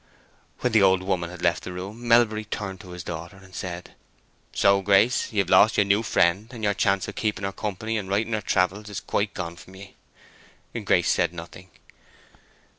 When 0.61 0.73
the 0.73 0.81
old 0.81 1.03
woman 1.03 1.29
had 1.29 1.43
left 1.43 1.61
the 1.63 1.71
room, 1.71 2.07
Melbury 2.07 2.43
turned 2.45 2.79
to 2.81 2.89
his 2.89 3.03
daughter 3.03 3.37
and 3.37 3.53
said, 3.53 3.91
"So, 4.51 4.81
Grace, 4.81 5.31
you've 5.31 5.51
lost 5.51 5.77
your 5.77 5.85
new 5.85 6.01
friend, 6.01 6.47
and 6.51 6.63
your 6.63 6.73
chance 6.73 7.07
of 7.07 7.13
keeping 7.13 7.45
her 7.45 7.51
company 7.51 7.99
and 7.99 8.09
writing 8.09 8.33
her 8.33 8.41
travels 8.41 8.89
is 8.89 8.99
quite 8.99 9.35
gone 9.35 9.57
from 9.57 9.75
ye!" 9.75 9.93
Grace 10.85 11.11
said 11.11 11.35
nothing. 11.35 11.69